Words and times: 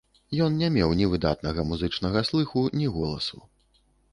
Ён 0.45 0.55
не 0.61 0.69
меў 0.77 0.95
ні 1.01 1.05
выдатнага 1.11 1.65
музычнага 1.73 2.25
слыху, 2.31 2.65
ні 2.81 2.87
голасу. 2.97 3.37